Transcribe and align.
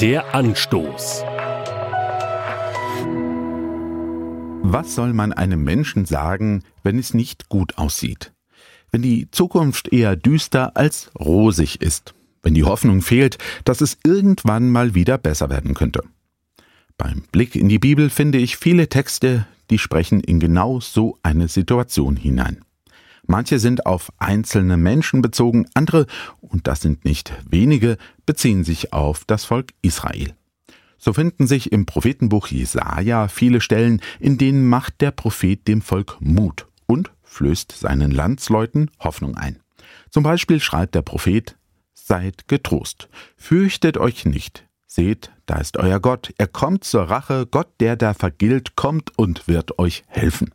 Der 0.00 0.34
Anstoß. 0.34 1.24
Was 4.62 4.94
soll 4.94 5.12
man 5.12 5.34
einem 5.34 5.62
Menschen 5.62 6.06
sagen, 6.06 6.62
wenn 6.82 6.98
es 6.98 7.12
nicht 7.12 7.50
gut 7.50 7.76
aussieht? 7.76 8.32
Wenn 8.90 9.02
die 9.02 9.30
Zukunft 9.30 9.92
eher 9.92 10.16
düster 10.16 10.74
als 10.74 11.10
rosig 11.20 11.82
ist? 11.82 12.14
Wenn 12.40 12.54
die 12.54 12.64
Hoffnung 12.64 13.02
fehlt, 13.02 13.36
dass 13.66 13.82
es 13.82 13.98
irgendwann 14.02 14.70
mal 14.70 14.94
wieder 14.94 15.18
besser 15.18 15.50
werden 15.50 15.74
könnte? 15.74 16.02
Beim 16.96 17.24
Blick 17.30 17.54
in 17.54 17.68
die 17.68 17.78
Bibel 17.78 18.08
finde 18.08 18.38
ich 18.38 18.56
viele 18.56 18.88
Texte, 18.88 19.46
die 19.68 19.78
sprechen 19.78 20.20
in 20.20 20.40
genau 20.40 20.80
so 20.80 21.18
eine 21.22 21.48
Situation 21.48 22.16
hinein. 22.16 22.64
Manche 23.26 23.58
sind 23.58 23.86
auf 23.86 24.12
einzelne 24.18 24.76
Menschen 24.76 25.22
bezogen, 25.22 25.66
andere, 25.74 26.06
und 26.40 26.66
das 26.66 26.80
sind 26.80 27.04
nicht 27.04 27.32
wenige, 27.48 27.96
beziehen 28.26 28.64
sich 28.64 28.92
auf 28.92 29.24
das 29.24 29.44
Volk 29.44 29.72
Israel. 29.82 30.34
So 30.98 31.14
finden 31.14 31.46
sich 31.46 31.72
im 31.72 31.86
Prophetenbuch 31.86 32.48
Jesaja 32.48 33.28
viele 33.28 33.60
Stellen, 33.60 34.02
in 34.18 34.36
denen 34.36 34.68
macht 34.68 35.00
der 35.00 35.10
Prophet 35.10 35.66
dem 35.66 35.80
Volk 35.80 36.18
Mut 36.20 36.66
und 36.86 37.10
flößt 37.22 37.72
seinen 37.72 38.10
Landsleuten 38.10 38.90
Hoffnung 38.98 39.36
ein. 39.36 39.58
Zum 40.10 40.22
Beispiel 40.22 40.60
schreibt 40.60 40.94
der 40.94 41.02
Prophet, 41.02 41.56
Seid 41.94 42.48
getrost, 42.48 43.08
fürchtet 43.36 43.96
euch 43.96 44.24
nicht, 44.24 44.66
seht, 44.86 45.30
da 45.46 45.58
ist 45.58 45.76
euer 45.76 46.00
Gott, 46.00 46.34
er 46.38 46.48
kommt 46.48 46.84
zur 46.84 47.04
Rache, 47.04 47.46
Gott, 47.46 47.68
der 47.78 47.96
da 47.96 48.14
vergilt, 48.14 48.74
kommt 48.74 49.16
und 49.16 49.46
wird 49.46 49.78
euch 49.78 50.02
helfen. 50.08 50.52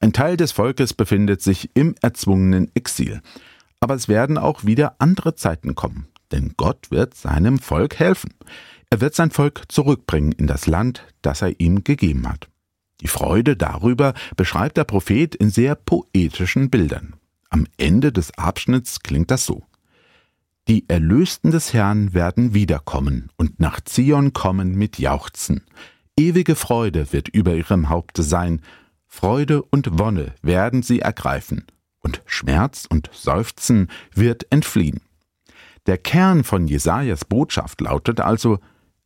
Ein 0.00 0.12
Teil 0.12 0.36
des 0.36 0.52
Volkes 0.52 0.94
befindet 0.94 1.42
sich 1.42 1.70
im 1.74 1.94
erzwungenen 2.02 2.70
Exil. 2.74 3.20
Aber 3.80 3.94
es 3.94 4.08
werden 4.08 4.38
auch 4.38 4.64
wieder 4.64 4.96
andere 4.98 5.34
Zeiten 5.34 5.74
kommen, 5.74 6.08
denn 6.32 6.54
Gott 6.56 6.90
wird 6.90 7.14
seinem 7.14 7.58
Volk 7.58 7.98
helfen. 7.98 8.34
Er 8.90 9.00
wird 9.00 9.14
sein 9.14 9.30
Volk 9.30 9.64
zurückbringen 9.68 10.32
in 10.32 10.46
das 10.46 10.66
Land, 10.66 11.04
das 11.22 11.42
er 11.42 11.60
ihm 11.60 11.84
gegeben 11.84 12.28
hat. 12.28 12.48
Die 13.00 13.08
Freude 13.08 13.56
darüber 13.56 14.14
beschreibt 14.36 14.76
der 14.76 14.84
Prophet 14.84 15.34
in 15.34 15.50
sehr 15.50 15.74
poetischen 15.74 16.70
Bildern. 16.70 17.14
Am 17.50 17.66
Ende 17.76 18.12
des 18.12 18.36
Abschnitts 18.38 19.00
klingt 19.00 19.30
das 19.30 19.44
so. 19.44 19.64
Die 20.68 20.88
Erlösten 20.88 21.52
des 21.52 21.72
Herrn 21.72 22.12
werden 22.12 22.54
wiederkommen 22.54 23.30
und 23.36 23.60
nach 23.60 23.80
Zion 23.82 24.32
kommen 24.32 24.74
mit 24.74 24.98
Jauchzen. 24.98 25.62
Ewige 26.16 26.56
Freude 26.56 27.12
wird 27.12 27.28
über 27.28 27.54
ihrem 27.54 27.88
Haupte 27.88 28.22
sein, 28.22 28.62
Freude 29.16 29.62
und 29.62 29.98
Wonne 29.98 30.34
werden 30.42 30.82
sie 30.82 31.00
ergreifen, 31.00 31.64
und 32.00 32.20
Schmerz 32.26 32.84
und 32.86 33.08
Seufzen 33.14 33.88
wird 34.14 34.46
entfliehen. 34.52 35.00
Der 35.86 35.96
Kern 35.96 36.44
von 36.44 36.68
Jesajas 36.68 37.24
Botschaft 37.24 37.80
lautet 37.80 38.20
also, 38.20 38.58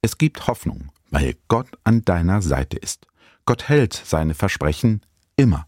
es 0.00 0.16
gibt 0.16 0.46
Hoffnung, 0.46 0.88
weil 1.10 1.34
Gott 1.48 1.68
an 1.84 2.06
deiner 2.06 2.40
Seite 2.40 2.78
ist. 2.78 3.06
Gott 3.44 3.68
hält 3.68 3.92
seine 3.92 4.32
Versprechen 4.32 5.02
immer, 5.36 5.66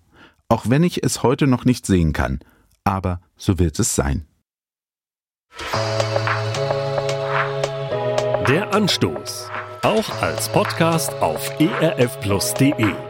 auch 0.49 0.71
wenn 0.71 0.85
ich 0.85 1.05
es 1.05 1.23
heute 1.23 1.47
noch 1.47 1.67
nicht 1.67 1.85
sehen 1.85 2.15
kann, 2.15 2.41
aber 2.83 3.21
so 3.37 3.59
wird 3.59 3.79
es 3.79 3.95
sein. 3.95 4.27
Der 8.49 8.73
Anstoß, 8.73 9.51
auch 9.83 10.23
als 10.23 10.51
Podcast 10.51 11.13
auf 11.21 11.61
erfplus.de. 11.61 13.10